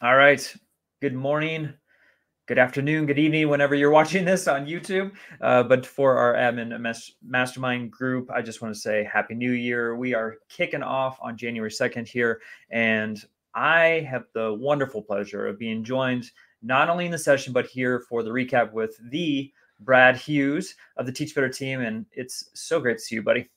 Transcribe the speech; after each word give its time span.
All 0.00 0.14
right. 0.14 0.54
Good 1.02 1.14
morning, 1.14 1.74
good 2.46 2.56
afternoon, 2.56 3.06
good 3.06 3.18
evening, 3.18 3.48
whenever 3.48 3.74
you're 3.74 3.90
watching 3.90 4.24
this 4.24 4.46
on 4.46 4.64
YouTube. 4.64 5.10
Uh, 5.40 5.64
but 5.64 5.84
for 5.84 6.16
our 6.16 6.34
admin 6.34 6.80
mastermind 7.20 7.90
group, 7.90 8.30
I 8.30 8.40
just 8.40 8.62
want 8.62 8.72
to 8.72 8.80
say 8.80 9.02
Happy 9.12 9.34
New 9.34 9.50
Year. 9.50 9.96
We 9.96 10.14
are 10.14 10.36
kicking 10.48 10.84
off 10.84 11.18
on 11.20 11.36
January 11.36 11.70
2nd 11.70 12.06
here. 12.06 12.40
And 12.70 13.20
I 13.56 14.06
have 14.08 14.26
the 14.34 14.54
wonderful 14.54 15.02
pleasure 15.02 15.48
of 15.48 15.58
being 15.58 15.82
joined 15.82 16.30
not 16.62 16.88
only 16.88 17.06
in 17.06 17.10
the 17.10 17.18
session, 17.18 17.52
but 17.52 17.66
here 17.66 18.04
for 18.08 18.22
the 18.22 18.30
recap 18.30 18.72
with 18.72 18.96
the 19.10 19.52
Brad 19.80 20.16
Hughes 20.16 20.76
of 20.96 21.06
the 21.06 21.12
Teach 21.12 21.34
Better 21.34 21.48
team. 21.48 21.80
And 21.80 22.06
it's 22.12 22.50
so 22.54 22.78
great 22.78 22.98
to 22.98 23.02
see 23.02 23.16
you, 23.16 23.22
buddy. 23.24 23.48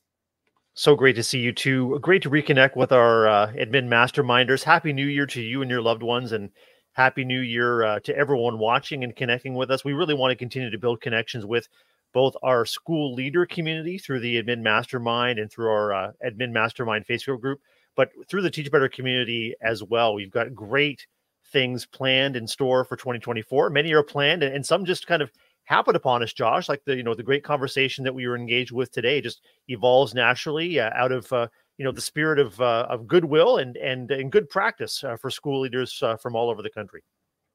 So 0.74 0.96
great 0.96 1.16
to 1.16 1.22
see 1.22 1.38
you 1.38 1.52
too. 1.52 1.98
Great 2.00 2.22
to 2.22 2.30
reconnect 2.30 2.76
with 2.76 2.92
our 2.92 3.28
uh, 3.28 3.52
admin 3.52 3.88
masterminders. 3.88 4.62
Happy 4.62 4.92
New 4.92 5.06
Year 5.06 5.26
to 5.26 5.42
you 5.42 5.60
and 5.60 5.70
your 5.70 5.82
loved 5.82 6.02
ones, 6.02 6.32
and 6.32 6.48
Happy 6.92 7.26
New 7.26 7.40
Year 7.40 7.82
uh, 7.82 8.00
to 8.00 8.16
everyone 8.16 8.58
watching 8.58 9.04
and 9.04 9.14
connecting 9.14 9.54
with 9.54 9.70
us. 9.70 9.84
We 9.84 9.92
really 9.92 10.14
want 10.14 10.30
to 10.30 10.36
continue 10.36 10.70
to 10.70 10.78
build 10.78 11.02
connections 11.02 11.44
with 11.44 11.68
both 12.14 12.34
our 12.42 12.64
school 12.64 13.12
leader 13.14 13.44
community 13.44 13.98
through 13.98 14.20
the 14.20 14.42
admin 14.42 14.60
mastermind 14.60 15.38
and 15.38 15.50
through 15.50 15.68
our 15.68 15.92
uh, 15.92 16.12
admin 16.24 16.52
mastermind 16.52 17.06
Facebook 17.06 17.40
group, 17.42 17.60
but 17.94 18.08
through 18.26 18.42
the 18.42 18.50
Teach 18.50 18.70
Better 18.70 18.88
community 18.88 19.54
as 19.60 19.82
well. 19.82 20.14
We've 20.14 20.30
got 20.30 20.54
great 20.54 21.06
things 21.52 21.84
planned 21.84 22.34
in 22.34 22.46
store 22.46 22.86
for 22.86 22.96
2024. 22.96 23.68
Many 23.68 23.92
are 23.92 24.02
planned, 24.02 24.42
and, 24.42 24.54
and 24.54 24.64
some 24.64 24.86
just 24.86 25.06
kind 25.06 25.20
of 25.20 25.30
happen 25.64 25.96
upon 25.96 26.22
us, 26.22 26.32
Josh. 26.32 26.68
Like 26.68 26.82
the 26.84 26.96
you 26.96 27.02
know 27.02 27.14
the 27.14 27.22
great 27.22 27.44
conversation 27.44 28.04
that 28.04 28.14
we 28.14 28.26
were 28.26 28.36
engaged 28.36 28.72
with 28.72 28.90
today 28.92 29.20
just 29.20 29.42
evolves 29.68 30.14
naturally 30.14 30.80
uh, 30.80 30.90
out 30.94 31.12
of 31.12 31.32
uh, 31.32 31.48
you 31.78 31.84
know 31.84 31.92
the 31.92 32.00
spirit 32.00 32.38
of 32.38 32.60
uh, 32.60 32.86
of 32.88 33.06
goodwill 33.06 33.58
and 33.58 33.76
and 33.76 34.10
and 34.10 34.32
good 34.32 34.48
practice 34.48 35.02
uh, 35.04 35.16
for 35.16 35.30
school 35.30 35.60
leaders 35.60 36.02
uh, 36.02 36.16
from 36.16 36.36
all 36.36 36.50
over 36.50 36.62
the 36.62 36.70
country. 36.70 37.02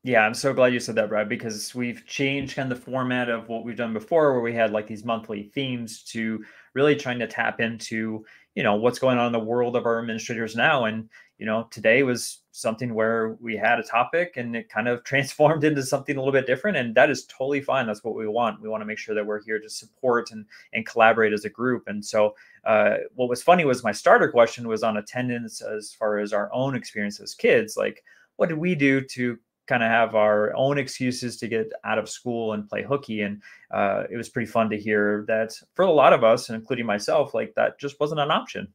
Yeah, 0.03 0.21
I'm 0.21 0.35
so 0.35 0.53
glad 0.53 0.73
you 0.73 0.79
said 0.79 0.95
that, 0.95 1.09
Brad, 1.09 1.27
because 1.27 1.75
we've 1.75 2.05
changed 2.05 2.55
kind 2.55 2.71
of 2.71 2.77
the 2.77 2.85
format 2.85 3.29
of 3.29 3.49
what 3.49 3.65
we've 3.65 3.75
done 3.75 3.93
before, 3.93 4.31
where 4.31 4.41
we 4.41 4.53
had 4.53 4.71
like 4.71 4.87
these 4.87 5.03
monthly 5.03 5.43
themes 5.43 6.03
to 6.03 6.45
really 6.75 6.95
trying 6.95 7.19
to 7.19 7.27
tap 7.27 7.59
into 7.59 8.23
you 8.55 8.63
know 8.63 8.75
what's 8.75 8.99
going 8.99 9.17
on 9.17 9.27
in 9.27 9.31
the 9.33 9.39
world 9.39 9.75
of 9.75 9.85
our 9.85 9.99
administrators 9.99 10.55
now 10.55 10.85
and 10.85 11.09
you 11.37 11.45
know 11.45 11.67
today 11.71 12.03
was 12.03 12.39
something 12.51 12.93
where 12.93 13.37
we 13.39 13.55
had 13.55 13.79
a 13.79 13.83
topic 13.83 14.33
and 14.37 14.55
it 14.55 14.69
kind 14.69 14.87
of 14.87 15.03
transformed 15.05 15.63
into 15.63 15.83
something 15.83 16.15
a 16.15 16.19
little 16.19 16.31
bit 16.31 16.47
different 16.47 16.77
and 16.77 16.95
that 16.95 17.09
is 17.09 17.25
totally 17.25 17.61
fine 17.61 17.85
that's 17.85 18.03
what 18.03 18.15
we 18.15 18.27
want 18.27 18.61
we 18.61 18.69
want 18.69 18.81
to 18.81 18.85
make 18.85 18.97
sure 18.97 19.15
that 19.15 19.25
we're 19.25 19.43
here 19.43 19.59
to 19.59 19.69
support 19.69 20.31
and 20.31 20.45
and 20.73 20.85
collaborate 20.85 21.33
as 21.33 21.45
a 21.45 21.49
group 21.49 21.83
and 21.87 22.03
so 22.03 22.35
uh, 22.65 22.97
what 23.15 23.29
was 23.29 23.41
funny 23.41 23.63
was 23.63 23.83
my 23.83 23.91
starter 23.91 24.29
question 24.29 24.67
was 24.67 24.83
on 24.83 24.97
attendance 24.97 25.61
as 25.61 25.93
far 25.93 26.19
as 26.19 26.33
our 26.33 26.49
own 26.53 26.75
experience 26.75 27.19
as 27.19 27.33
kids 27.33 27.77
like 27.77 28.03
what 28.37 28.49
did 28.49 28.57
we 28.57 28.75
do 28.75 29.01
to 29.01 29.37
kind 29.67 29.83
of 29.83 29.89
have 29.89 30.15
our 30.15 30.55
own 30.55 30.77
excuses 30.77 31.37
to 31.37 31.47
get 31.47 31.71
out 31.83 31.99
of 31.99 32.09
school 32.09 32.53
and 32.53 32.67
play 32.67 32.83
hooky. 32.83 33.21
And 33.21 33.41
uh, 33.71 34.03
it 34.09 34.15
was 34.15 34.29
pretty 34.29 34.49
fun 34.49 34.69
to 34.69 34.79
hear 34.79 35.25
that 35.27 35.51
for 35.75 35.83
a 35.83 35.91
lot 35.91 36.13
of 36.13 36.23
us, 36.23 36.49
including 36.49 36.85
myself, 36.85 37.33
like 37.33 37.53
that 37.55 37.79
just 37.79 37.99
wasn't 37.99 38.21
an 38.21 38.31
option. 38.31 38.67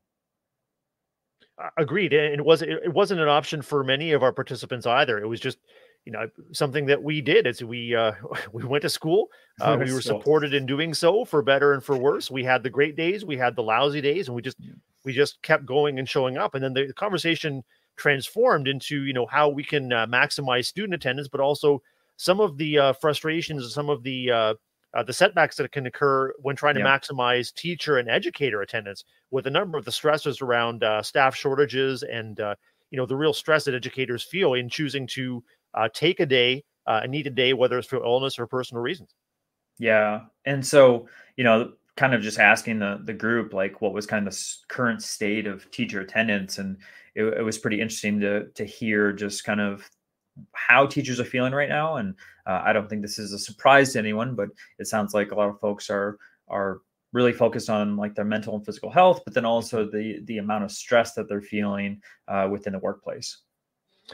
Agreed, 1.76 2.12
and 2.12 2.34
it 2.34 2.44
wasn't 2.44 2.70
it 2.70 2.92
wasn't 2.92 3.20
an 3.20 3.28
option 3.28 3.60
for 3.62 3.84
many 3.84 4.12
of 4.12 4.22
our 4.22 4.32
participants 4.32 4.86
either. 4.86 5.18
It 5.18 5.26
was 5.26 5.38
just 5.38 5.58
you 6.04 6.12
know 6.12 6.28
something 6.52 6.86
that 6.86 7.02
we 7.02 7.20
did 7.20 7.46
as 7.46 7.62
we 7.62 7.94
uh, 7.94 8.12
we 8.52 8.64
went 8.64 8.82
to 8.82 8.88
school. 8.88 9.28
Uh, 9.60 9.76
we 9.78 9.92
were 9.92 10.00
supported 10.00 10.54
in 10.54 10.64
doing 10.64 10.94
so 10.94 11.26
for 11.26 11.42
better 11.42 11.74
and 11.74 11.84
for 11.84 11.96
worse. 11.96 12.30
We 12.30 12.42
had 12.42 12.62
the 12.62 12.70
great 12.70 12.96
days, 12.96 13.24
we 13.24 13.36
had 13.36 13.54
the 13.54 13.62
lousy 13.62 14.00
days, 14.00 14.26
and 14.26 14.34
we 14.34 14.40
just 14.40 14.56
we 15.04 15.12
just 15.12 15.40
kept 15.42 15.66
going 15.66 15.98
and 15.98 16.08
showing 16.08 16.38
up. 16.38 16.54
And 16.54 16.64
then 16.64 16.72
the 16.72 16.92
conversation 16.94 17.62
transformed 17.96 18.66
into 18.66 19.04
you 19.04 19.12
know 19.12 19.26
how 19.26 19.50
we 19.50 19.62
can 19.62 19.92
uh, 19.92 20.06
maximize 20.06 20.64
student 20.64 20.94
attendance, 20.94 21.28
but 21.28 21.40
also 21.40 21.82
some 22.16 22.40
of 22.40 22.56
the 22.56 22.78
uh, 22.78 22.92
frustrations, 22.94 23.72
some 23.72 23.90
of 23.90 24.02
the 24.02 24.30
uh, 24.94 24.98
uh, 24.98 25.02
the 25.02 25.12
setbacks 25.12 25.56
that 25.56 25.70
can 25.72 25.86
occur 25.86 26.32
when 26.40 26.56
trying 26.56 26.74
to 26.74 26.80
yeah. 26.80 26.98
maximize 26.98 27.52
teacher 27.54 27.98
and 27.98 28.08
educator 28.08 28.62
attendance, 28.62 29.04
with 29.30 29.46
a 29.46 29.50
number 29.50 29.78
of 29.78 29.84
the 29.84 29.92
stresses 29.92 30.40
around 30.40 30.84
uh, 30.84 31.02
staff 31.02 31.34
shortages 31.34 32.02
and 32.02 32.40
uh, 32.40 32.54
you 32.90 32.96
know 32.96 33.06
the 33.06 33.16
real 33.16 33.32
stress 33.32 33.64
that 33.64 33.74
educators 33.74 34.22
feel 34.22 34.54
in 34.54 34.68
choosing 34.68 35.06
to 35.06 35.42
take 35.94 36.20
a 36.20 36.26
day, 36.26 36.62
a 36.86 37.08
needed 37.08 37.34
day, 37.34 37.52
whether 37.52 37.78
it's 37.78 37.88
for 37.88 38.04
illness 38.04 38.38
or 38.38 38.46
personal 38.46 38.82
reasons. 38.82 39.14
Yeah, 39.78 40.22
and 40.44 40.64
so 40.64 41.08
you 41.36 41.44
know 41.44 41.72
kind 41.96 42.14
of 42.14 42.22
just 42.22 42.38
asking 42.38 42.78
the 42.78 43.00
the 43.04 43.12
group 43.12 43.52
like 43.52 43.80
what 43.80 43.92
was 43.92 44.06
kind 44.06 44.26
of 44.26 44.32
the 44.32 44.46
current 44.68 45.02
state 45.02 45.46
of 45.46 45.70
teacher 45.70 46.00
attendance 46.00 46.58
and 46.58 46.78
it, 47.14 47.24
it, 47.24 47.42
was 47.42 47.58
pretty 47.58 47.80
interesting 47.80 48.18
to 48.18 48.46
to 48.54 48.64
hear 48.64 49.12
just 49.12 49.44
kind 49.44 49.60
of 49.60 49.88
how 50.52 50.86
teachers 50.86 51.20
are 51.20 51.24
feeling 51.24 51.52
right 51.52 51.68
now 51.68 51.96
and 51.96 52.14
uh, 52.46 52.62
i 52.64 52.72
don't 52.72 52.88
think 52.88 53.02
this 53.02 53.18
is 53.18 53.32
a 53.32 53.38
surprise 53.38 53.92
to 53.92 53.98
anyone 53.98 54.34
but 54.34 54.48
it 54.78 54.86
sounds 54.86 55.14
like 55.14 55.30
a 55.30 55.34
lot 55.34 55.48
of 55.48 55.60
folks 55.60 55.90
are 55.90 56.18
are 56.48 56.80
really 57.12 57.32
focused 57.32 57.68
on 57.68 57.96
like 57.96 58.14
their 58.14 58.24
mental 58.24 58.56
and 58.56 58.64
physical 58.64 58.90
health 58.90 59.20
but 59.24 59.34
then 59.34 59.44
also 59.44 59.84
the 59.84 60.20
the 60.24 60.38
amount 60.38 60.64
of 60.64 60.72
stress 60.72 61.12
that 61.14 61.28
they're 61.28 61.40
feeling 61.40 62.00
uh, 62.28 62.48
within 62.50 62.72
the 62.72 62.78
workplace 62.78 63.38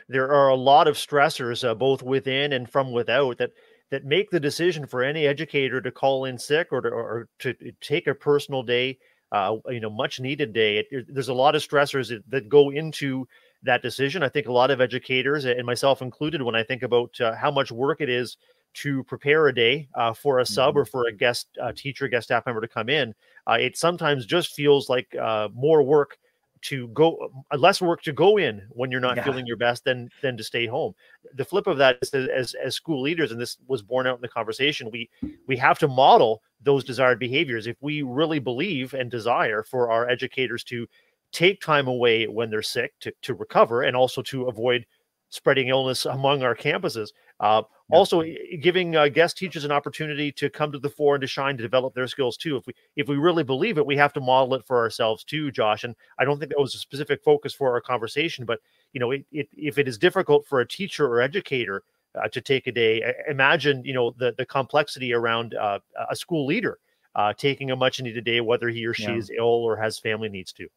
there 0.08 0.30
are 0.30 0.48
a 0.48 0.54
lot 0.54 0.88
of 0.88 0.96
stressors 0.96 1.66
uh, 1.66 1.74
both 1.74 2.02
within 2.02 2.52
and 2.52 2.68
from 2.68 2.92
without 2.92 3.38
that 3.38 3.52
that 3.90 4.04
make 4.04 4.30
the 4.30 4.40
decision 4.40 4.86
for 4.86 5.02
any 5.02 5.26
educator 5.26 5.80
to 5.80 5.90
call 5.90 6.26
in 6.26 6.38
sick 6.38 6.68
or 6.72 6.80
to, 6.80 6.88
or 6.88 7.28
to 7.38 7.54
take 7.80 8.06
a 8.06 8.14
personal 8.14 8.62
day, 8.62 8.98
uh, 9.32 9.56
you 9.68 9.80
know, 9.80 9.90
much 9.90 10.20
needed 10.20 10.52
day. 10.52 10.78
It, 10.90 11.06
there's 11.08 11.28
a 11.28 11.34
lot 11.34 11.54
of 11.54 11.62
stressors 11.62 12.08
that, 12.08 12.28
that, 12.30 12.48
go 12.48 12.70
into 12.70 13.26
that 13.62 13.82
decision. 13.82 14.22
I 14.22 14.28
think 14.28 14.46
a 14.46 14.52
lot 14.52 14.70
of 14.70 14.80
educators, 14.80 15.44
and 15.44 15.64
myself 15.64 16.02
included, 16.02 16.42
when 16.42 16.54
I 16.54 16.62
think 16.62 16.82
about 16.82 17.20
uh, 17.20 17.34
how 17.34 17.50
much 17.50 17.72
work 17.72 18.00
it 18.00 18.08
is 18.08 18.36
to 18.74 19.02
prepare 19.04 19.48
a 19.48 19.54
day 19.54 19.88
uh, 19.94 20.12
for 20.12 20.38
a 20.38 20.46
sub 20.46 20.70
mm-hmm. 20.70 20.80
or 20.80 20.84
for 20.84 21.08
a 21.08 21.12
guest 21.12 21.48
uh, 21.60 21.72
teacher, 21.74 22.06
guest 22.08 22.28
staff 22.28 22.46
member 22.46 22.60
to 22.60 22.68
come 22.68 22.88
in, 22.88 23.14
uh, 23.46 23.56
it 23.58 23.76
sometimes 23.76 24.26
just 24.26 24.54
feels 24.54 24.88
like 24.88 25.14
uh, 25.16 25.48
more 25.54 25.82
work 25.82 26.18
to 26.60 26.88
go 26.88 27.30
uh, 27.50 27.56
less 27.56 27.80
work 27.80 28.02
to 28.02 28.12
go 28.12 28.36
in 28.36 28.66
when 28.70 28.90
you're 28.90 29.00
not 29.00 29.16
yeah. 29.16 29.24
feeling 29.24 29.46
your 29.46 29.56
best 29.56 29.84
than 29.84 30.08
than 30.22 30.36
to 30.36 30.44
stay 30.44 30.66
home 30.66 30.94
the 31.34 31.44
flip 31.44 31.66
of 31.66 31.78
that 31.78 31.98
is 32.02 32.10
that 32.10 32.28
as 32.30 32.54
as 32.54 32.74
school 32.74 33.00
leaders 33.00 33.30
and 33.32 33.40
this 33.40 33.58
was 33.66 33.82
borne 33.82 34.06
out 34.06 34.16
in 34.16 34.22
the 34.22 34.28
conversation 34.28 34.90
we 34.90 35.08
we 35.46 35.56
have 35.56 35.78
to 35.78 35.88
model 35.88 36.42
those 36.62 36.84
desired 36.84 37.18
behaviors 37.18 37.66
if 37.66 37.76
we 37.80 38.02
really 38.02 38.38
believe 38.38 38.94
and 38.94 39.10
desire 39.10 39.62
for 39.62 39.90
our 39.90 40.08
educators 40.08 40.64
to 40.64 40.86
take 41.32 41.60
time 41.60 41.88
away 41.88 42.26
when 42.26 42.50
they're 42.50 42.62
sick 42.62 42.92
to, 43.00 43.12
to 43.22 43.34
recover 43.34 43.82
and 43.82 43.96
also 43.96 44.22
to 44.22 44.48
avoid 44.48 44.86
spreading 45.30 45.68
illness 45.68 46.06
among 46.06 46.42
our 46.42 46.54
campuses. 46.54 47.08
Uh, 47.40 47.62
yeah. 47.90 47.96
Also, 47.96 48.22
giving 48.60 48.96
uh, 48.96 49.08
guest 49.08 49.36
teachers 49.36 49.64
an 49.64 49.72
opportunity 49.72 50.32
to 50.32 50.50
come 50.50 50.72
to 50.72 50.78
the 50.78 50.90
fore 50.90 51.14
and 51.14 51.22
to 51.22 51.26
shine 51.26 51.56
to 51.56 51.62
develop 51.62 51.94
their 51.94 52.06
skills 52.06 52.36
too. 52.36 52.56
If 52.56 52.66
we 52.66 52.72
if 52.96 53.08
we 53.08 53.16
really 53.16 53.44
believe 53.44 53.78
it, 53.78 53.86
we 53.86 53.96
have 53.96 54.12
to 54.14 54.20
model 54.20 54.54
it 54.54 54.66
for 54.66 54.78
ourselves 54.78 55.24
too, 55.24 55.50
Josh. 55.50 55.84
And 55.84 55.94
I 56.18 56.24
don't 56.24 56.38
think 56.38 56.50
that 56.50 56.60
was 56.60 56.74
a 56.74 56.78
specific 56.78 57.22
focus 57.22 57.54
for 57.54 57.72
our 57.72 57.80
conversation, 57.80 58.44
but 58.44 58.60
you 58.92 59.00
know, 59.00 59.10
it, 59.12 59.24
it, 59.30 59.48
if 59.56 59.78
it 59.78 59.88
is 59.88 59.98
difficult 59.98 60.46
for 60.46 60.60
a 60.60 60.68
teacher 60.68 61.06
or 61.06 61.20
educator 61.20 61.82
uh, 62.14 62.28
to 62.28 62.40
take 62.40 62.66
a 62.66 62.72
day, 62.72 63.14
imagine 63.28 63.84
you 63.84 63.94
know 63.94 64.14
the 64.18 64.34
the 64.36 64.46
complexity 64.46 65.12
around 65.12 65.54
uh, 65.54 65.78
a 66.10 66.16
school 66.16 66.46
leader 66.46 66.78
uh, 67.14 67.32
taking 67.32 67.70
a 67.70 67.76
much 67.76 68.00
needed 68.00 68.24
day, 68.24 68.40
whether 68.40 68.68
he 68.68 68.86
or 68.86 68.94
she 68.94 69.04
yeah. 69.04 69.16
is 69.16 69.30
ill 69.36 69.44
or 69.44 69.76
has 69.76 69.98
family 69.98 70.28
needs 70.28 70.52
to. 70.52 70.68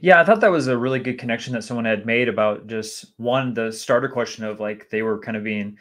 Yeah, 0.00 0.20
I 0.20 0.24
thought 0.24 0.40
that 0.40 0.50
was 0.50 0.68
a 0.68 0.76
really 0.78 0.98
good 1.00 1.18
connection 1.18 1.52
that 1.54 1.62
someone 1.64 1.84
had 1.84 2.06
made 2.06 2.28
about 2.28 2.66
just 2.66 3.12
one, 3.16 3.54
the 3.54 3.72
starter 3.72 4.08
question 4.08 4.44
of 4.44 4.60
like 4.60 4.90
they 4.90 5.02
were 5.02 5.18
kind 5.18 5.36
of 5.36 5.44
being 5.44 5.78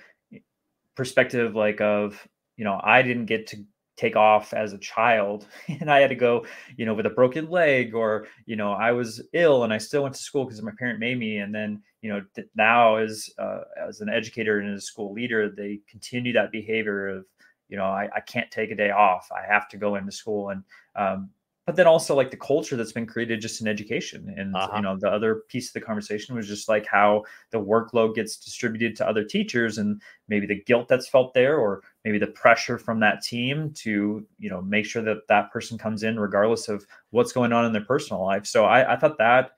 perspective 0.95 1.55
like 1.55 1.81
of, 1.81 2.27
you 2.57 2.63
know, 2.63 2.79
I 2.83 3.01
didn't 3.01 3.25
get 3.25 3.47
to 3.47 3.57
take 3.97 4.15
off 4.15 4.53
as 4.53 4.73
a 4.73 4.77
child 4.77 5.47
and 5.67 5.89
I 5.91 5.99
had 5.99 6.09
to 6.09 6.15
go, 6.15 6.45
you 6.77 6.85
know, 6.85 6.93
with 6.93 7.05
a 7.05 7.09
broken 7.11 7.49
leg 7.49 7.93
or, 7.95 8.27
you 8.45 8.55
know, 8.55 8.71
I 8.73 8.91
was 8.91 9.21
ill 9.33 9.63
and 9.63 9.73
I 9.73 9.77
still 9.77 10.03
went 10.03 10.15
to 10.15 10.21
school 10.21 10.45
because 10.45 10.61
my 10.61 10.71
parent 10.77 10.99
made 10.99 11.17
me. 11.19 11.37
And 11.37 11.53
then, 11.53 11.81
you 12.01 12.09
know, 12.11 12.21
now 12.55 12.95
as, 12.97 13.29
uh, 13.37 13.61
as 13.87 14.01
an 14.01 14.09
educator 14.09 14.59
and 14.59 14.73
as 14.73 14.83
a 14.83 14.85
school 14.85 15.13
leader, 15.13 15.49
they 15.49 15.79
continue 15.89 16.33
that 16.33 16.51
behavior 16.51 17.07
of, 17.07 17.25
you 17.69 17.77
know, 17.77 17.85
I, 17.85 18.09
I 18.15 18.19
can't 18.21 18.51
take 18.51 18.71
a 18.71 18.75
day 18.75 18.91
off. 18.91 19.29
I 19.31 19.51
have 19.51 19.67
to 19.69 19.77
go 19.77 19.95
into 19.95 20.11
school. 20.11 20.49
And 20.49 20.63
um, 20.95 21.29
but 21.65 21.75
then 21.75 21.87
also 21.87 22.15
like 22.15 22.29
the 22.29 22.37
culture 22.37 22.75
that's 22.75 22.91
been 22.91 23.07
created 23.07 23.41
just 23.41 23.59
in 23.59 23.67
education 23.67 24.33
and 24.37 24.55
uh-huh. 24.55 24.75
you 24.75 24.81
know 24.81 24.97
the 24.97 25.09
other 25.09 25.43
piece 25.47 25.67
of 25.67 25.73
the 25.73 25.81
conversation 25.81 26.35
was 26.35 26.47
just 26.47 26.69
like 26.69 26.85
how 26.85 27.23
the 27.51 27.59
workload 27.59 28.15
gets 28.15 28.37
distributed 28.37 28.95
to 28.95 29.07
other 29.07 29.23
teachers 29.23 29.77
and 29.77 30.01
maybe 30.27 30.45
the 30.45 30.63
guilt 30.63 30.87
that's 30.87 31.07
felt 31.07 31.33
there 31.33 31.57
or 31.57 31.81
maybe 32.03 32.19
the 32.19 32.27
pressure 32.27 32.77
from 32.77 32.99
that 32.99 33.21
team 33.21 33.71
to 33.71 34.25
you 34.37 34.49
know 34.49 34.61
make 34.61 34.85
sure 34.85 35.01
that 35.01 35.27
that 35.27 35.51
person 35.51 35.77
comes 35.77 36.03
in 36.03 36.19
regardless 36.19 36.69
of 36.69 36.85
what's 37.09 37.31
going 37.31 37.51
on 37.51 37.65
in 37.65 37.73
their 37.73 37.85
personal 37.85 38.23
life 38.23 38.45
so 38.45 38.65
i, 38.65 38.93
I 38.93 38.97
thought 38.97 39.17
that 39.17 39.51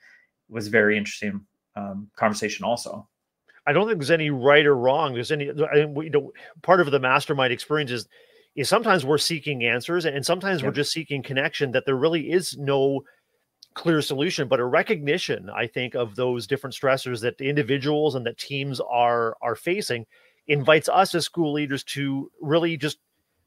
was 0.49 0.67
very 0.67 0.97
interesting 0.97 1.45
um, 1.75 2.09
conversation 2.15 2.65
also 2.65 3.07
I 3.67 3.73
don't 3.73 3.85
think 3.85 3.99
there's 3.99 4.11
any 4.11 4.29
right 4.29 4.65
or 4.65 4.77
wrong. 4.77 5.13
There's 5.13 5.29
any, 5.29 5.49
I 5.49 5.79
you 5.79 6.09
know, 6.09 6.31
part 6.61 6.79
of 6.79 6.89
the 6.89 7.01
mastermind 7.01 7.51
experience 7.51 7.91
is 7.91 8.07
is 8.57 8.67
sometimes 8.67 9.05
we're 9.05 9.19
seeking 9.19 9.63
answers 9.63 10.05
and 10.05 10.25
sometimes 10.25 10.63
we're 10.63 10.71
just 10.71 10.91
seeking 10.91 11.23
connection 11.23 11.71
that 11.71 11.85
there 11.85 11.95
really 11.95 12.31
is 12.31 12.57
no 12.57 13.03
clear 13.75 14.01
solution, 14.01 14.47
but 14.47 14.59
a 14.59 14.65
recognition, 14.65 15.49
I 15.51 15.67
think, 15.67 15.93
of 15.93 16.15
those 16.15 16.47
different 16.47 16.75
stressors 16.75 17.21
that 17.21 17.39
individuals 17.39 18.15
and 18.15 18.25
that 18.25 18.39
teams 18.39 18.81
are 18.81 19.37
are 19.41 19.55
facing 19.55 20.05
invites 20.47 20.89
us 20.89 21.13
as 21.13 21.25
school 21.25 21.53
leaders 21.53 21.83
to 21.83 22.31
really 22.41 22.75
just 22.75 22.97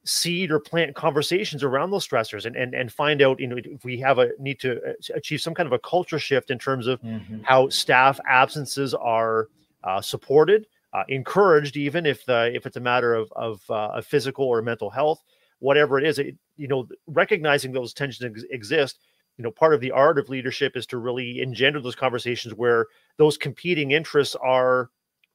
seed 0.04 0.50
or 0.50 0.60
plant 0.60 0.94
conversations 0.94 1.62
around 1.62 1.90
those 1.90 2.06
stressors 2.06 2.46
and 2.46 2.56
and, 2.56 2.74
and 2.74 2.92
find 2.92 3.20
out 3.20 3.40
you 3.40 3.46
know 3.46 3.56
if 3.58 3.84
we 3.84 3.98
have 3.98 4.18
a 4.18 4.30
need 4.38 4.60
to 4.60 4.76
uh, 4.76 4.92
achieve 5.14 5.40
some 5.40 5.54
kind 5.54 5.66
of 5.66 5.72
a 5.72 5.78
culture 5.80 6.18
shift 6.18 6.50
in 6.50 6.58
terms 6.58 6.86
of 6.86 7.02
mm-hmm. 7.02 7.40
how 7.42 7.68
staff 7.68 8.18
absences 8.26 8.94
are 8.94 9.48
uh, 9.84 10.00
supported 10.00 10.66
uh, 10.92 11.04
encouraged 11.08 11.76
even 11.76 12.06
if 12.06 12.24
the 12.24 12.54
if 12.54 12.66
it's 12.66 12.76
a 12.76 12.80
matter 12.80 13.14
of 13.14 13.32
of, 13.32 13.62
uh, 13.70 13.88
of 13.88 14.06
physical 14.06 14.44
or 14.44 14.60
mental 14.62 14.90
health 14.90 15.22
whatever 15.60 15.98
it 15.98 16.04
is 16.04 16.18
it, 16.18 16.36
you 16.56 16.68
know 16.68 16.86
recognizing 17.06 17.72
those 17.72 17.94
tensions 17.94 18.24
ex- 18.24 18.44
exist 18.50 19.00
you 19.36 19.44
know 19.44 19.50
part 19.50 19.72
of 19.72 19.80
the 19.80 19.90
art 19.90 20.18
of 20.18 20.28
leadership 20.28 20.76
is 20.76 20.86
to 20.86 20.98
really 20.98 21.40
engender 21.40 21.80
those 21.80 21.94
conversations 21.94 22.54
where 22.54 22.86
those 23.16 23.36
competing 23.36 23.92
interests 23.92 24.36
are 24.42 24.90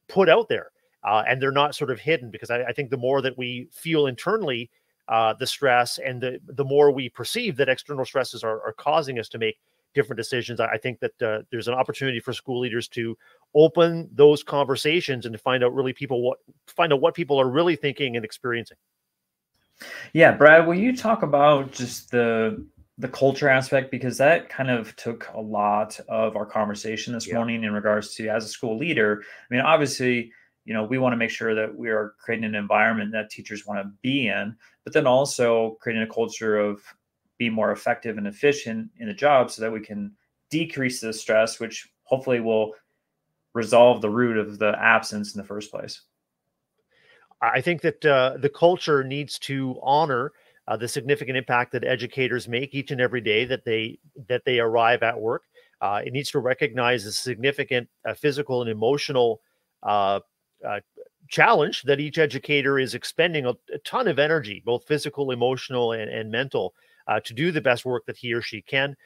put 0.08 0.28
out 0.28 0.48
there 0.48 0.70
uh, 1.04 1.22
and 1.26 1.40
they're 1.40 1.52
not 1.52 1.74
sort 1.74 1.90
of 1.90 1.98
hidden 2.00 2.30
because 2.30 2.50
I, 2.50 2.64
I, 2.64 2.72
think 2.72 2.90
the 2.90 2.96
more 2.96 3.22
that 3.22 3.38
we 3.38 3.68
feel 3.72 4.06
internally 4.06 4.70
uh, 5.08 5.34
the 5.34 5.46
stress 5.46 5.98
and 5.98 6.20
the 6.20 6.38
the 6.46 6.64
more 6.64 6.90
we 6.90 7.08
perceive 7.08 7.56
that 7.56 7.68
external 7.68 8.04
stresses 8.04 8.44
are, 8.44 8.60
are 8.62 8.74
causing 8.76 9.18
us 9.18 9.28
to 9.30 9.38
make 9.38 9.58
different 9.94 10.18
decisions 10.18 10.60
i, 10.60 10.76
think 10.76 11.00
that 11.00 11.22
uh, 11.22 11.42
there's 11.50 11.68
an 11.68 11.74
opportunity 11.74 12.20
for 12.20 12.32
school 12.32 12.60
leaders 12.60 12.86
to 12.88 13.16
open 13.56 14.08
those 14.12 14.42
conversations 14.44 15.24
and 15.24 15.32
to 15.32 15.38
find 15.38 15.64
out 15.64 15.74
really 15.74 15.92
people 15.92 16.22
what 16.22 16.38
find 16.66 16.92
out 16.92 17.00
what 17.00 17.14
people 17.14 17.40
are 17.40 17.48
really 17.48 17.74
thinking 17.74 18.14
and 18.14 18.24
experiencing 18.24 18.76
yeah 20.12 20.30
brad 20.30 20.66
will 20.66 20.74
you 20.74 20.94
talk 20.94 21.22
about 21.22 21.72
just 21.72 22.10
the 22.10 22.64
the 22.98 23.08
culture 23.08 23.48
aspect 23.48 23.90
because 23.90 24.18
that 24.18 24.48
kind 24.48 24.70
of 24.70 24.94
took 24.96 25.28
a 25.34 25.40
lot 25.40 25.98
of 26.08 26.36
our 26.36 26.46
conversation 26.46 27.12
this 27.12 27.26
yeah. 27.26 27.34
morning 27.34 27.64
in 27.64 27.72
regards 27.72 28.14
to 28.14 28.28
as 28.28 28.44
a 28.44 28.48
school 28.48 28.76
leader 28.76 29.22
i 29.50 29.54
mean 29.54 29.62
obviously 29.62 30.30
you 30.66 30.74
know 30.74 30.84
we 30.84 30.98
want 30.98 31.14
to 31.14 31.16
make 31.16 31.30
sure 31.30 31.54
that 31.54 31.74
we 31.74 31.88
are 31.88 32.14
creating 32.18 32.44
an 32.44 32.54
environment 32.54 33.10
that 33.10 33.30
teachers 33.30 33.66
want 33.66 33.80
to 33.80 33.90
be 34.02 34.28
in 34.28 34.54
but 34.84 34.92
then 34.92 35.06
also 35.06 35.78
creating 35.80 36.02
a 36.02 36.12
culture 36.14 36.58
of 36.58 36.82
be 37.38 37.48
more 37.48 37.72
effective 37.72 38.18
and 38.18 38.26
efficient 38.26 38.88
in 38.98 39.08
the 39.08 39.14
job 39.14 39.50
so 39.50 39.62
that 39.62 39.72
we 39.72 39.80
can 39.80 40.12
decrease 40.50 41.00
the 41.00 41.12
stress 41.12 41.58
which 41.58 41.88
hopefully 42.04 42.40
will 42.40 42.72
resolve 43.56 44.00
the 44.00 44.10
root 44.10 44.36
of 44.36 44.58
the 44.58 44.76
absence 44.78 45.34
in 45.34 45.40
the 45.40 45.46
first 45.46 45.70
place 45.70 46.02
i 47.40 47.60
think 47.60 47.80
that 47.80 48.04
uh, 48.04 48.36
the 48.38 48.48
culture 48.48 49.02
needs 49.02 49.38
to 49.38 49.78
honor 49.82 50.32
uh, 50.68 50.76
the 50.76 50.88
significant 50.88 51.36
impact 51.36 51.72
that 51.72 51.84
educators 51.84 52.48
make 52.48 52.74
each 52.74 52.90
and 52.90 53.00
every 53.00 53.20
day 53.20 53.44
that 53.44 53.64
they 53.64 53.98
that 54.28 54.44
they 54.44 54.58
arrive 54.58 55.02
at 55.02 55.18
work 55.18 55.42
uh, 55.80 56.00
it 56.04 56.12
needs 56.12 56.30
to 56.30 56.38
recognize 56.38 57.04
the 57.04 57.12
significant 57.12 57.88
uh, 58.08 58.14
physical 58.14 58.62
and 58.62 58.70
emotional 58.70 59.40
uh, 59.82 60.20
uh, 60.66 60.80
challenge 61.28 61.82
that 61.82 62.00
each 62.00 62.18
educator 62.18 62.78
is 62.78 62.94
expending 62.94 63.46
a, 63.46 63.50
a, 63.74 63.78
ton 63.84 64.08
of 64.08 64.18
energy, 64.18 64.62
both 64.64 64.86
physical, 64.86 65.30
emotional, 65.30 65.92
and, 65.92 66.10
and 66.10 66.30
mental, 66.30 66.74
to 67.24 67.34
do 67.34 67.52
the 67.52 67.60
best 67.60 67.84
work 67.84 68.04
that 68.06 68.16
he 68.16 68.32
or 68.32 68.42
she 68.42 68.60
can. 68.62 68.96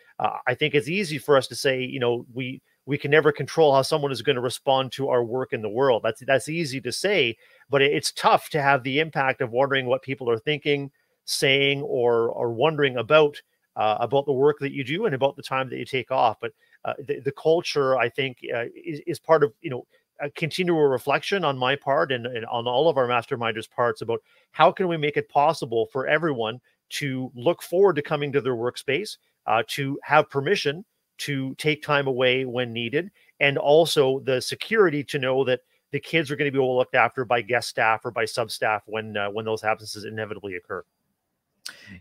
I 0.47 0.55
think 0.55 0.75
it's 0.75 0.89
easy 0.89 1.19
for 1.19 1.37
us 1.37 1.47
to 1.49 1.55
say, 1.55 1.83
you 1.83 2.01
know, 2.01 2.25
we 2.33 2.63
we 2.91 2.99
can 2.99 3.13
never 3.13 3.31
control 3.31 3.73
how 3.73 3.83
someone 3.83 4.11
is 4.11 4.21
going 4.21 4.35
to 4.35 4.43
respond 4.43 4.91
to 4.91 5.11
our 5.11 5.23
work 5.23 5.53
in 5.53 5.63
the 5.63 5.69
world. 5.69 6.03
That's 6.03 6.25
that's 6.27 6.49
easy 6.49 6.81
to 6.81 6.91
say, 6.91 7.37
but 7.69 7.83
it's 7.83 8.11
tough 8.11 8.49
to 8.49 8.61
have 8.61 8.83
the 8.83 8.99
impact 8.99 9.41
of 9.41 9.53
wondering 9.53 9.87
what 9.87 10.03
people 10.03 10.29
are 10.29 10.41
thinking, 10.41 10.91
saying, 11.25 11.83
or 11.83 12.31
or 12.31 12.51
wondering 12.53 12.97
about 12.97 13.41
uh, 13.77 13.99
about 14.01 14.27
the 14.27 14.33
work 14.33 14.59
that 14.59 14.73
you 14.73 14.83
do 14.83 15.07
and 15.07 15.15
about 15.15 15.37
the 15.37 15.43
time 15.43 15.71
that 15.71 15.79
you 15.79 15.85
take 15.85 16.11
off. 16.11 16.39
But 16.41 16.51
uh, 16.85 16.95
the, 17.07 17.21
the 17.21 17.31
culture, 17.31 17.97
I 17.97 18.09
think, 18.09 18.39
uh, 18.53 18.65
is, 18.75 19.01
is 19.07 19.21
part 19.21 19.45
of 19.45 19.53
you 19.61 19.71
know 19.71 19.87
a 20.21 20.29
continual 20.29 20.89
reflection 20.89 21.45
on 21.45 21.57
my 21.57 21.77
part 21.77 22.11
and, 22.11 22.27
and, 22.27 22.45
on 22.47 22.67
all 22.67 22.89
of 22.89 22.97
our 22.97 23.07
masterminders 23.07 23.71
parts 23.71 24.03
about 24.03 24.21
how 24.51 24.73
can 24.73 24.89
we 24.89 24.97
make 24.97 25.17
it 25.17 25.29
possible 25.29 25.87
for 25.93 26.09
everyone 26.09 26.61
to 26.89 27.31
look 27.37 27.63
forward 27.63 27.95
to 27.95 28.03
coming 28.03 28.33
to 28.33 28.41
their 28.41 28.57
workspace 28.57 29.17
uh, 29.47 29.63
to 29.69 29.97
have 30.03 30.29
permission 30.29 30.85
to 31.21 31.55
take 31.57 31.83
time 31.83 32.07
away 32.07 32.45
when 32.45 32.73
needed 32.73 33.11
and 33.41 33.59
also 33.59 34.21
the 34.21 34.41
security 34.41 35.03
to 35.05 35.19
know 35.19 35.45
that 35.45 35.61
the 35.93 36.01
kids 36.01 36.31
are 36.31 36.37
going 36.37 36.47
to 36.47 36.53
be 36.53 36.59
well 36.59 36.77
looked 36.77 36.95
after 36.95 37.25
by 37.25 37.41
guest 37.41 37.69
staff 37.69 38.05
or 38.05 38.11
by 38.11 38.25
sub 38.25 38.51
staff 38.51 38.83
when 38.87 39.17
uh, 39.17 39.29
when 39.31 39.45
those 39.45 39.65
absences 39.65 40.05
inevitably 40.05 40.57
occur 40.57 40.85